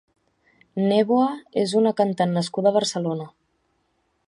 Névoa 0.91 1.27
és 1.65 1.75
una 1.81 1.93
cantant 2.01 2.35
nascuda 2.39 2.73
a 2.73 2.77
Barcelona. 2.81 3.31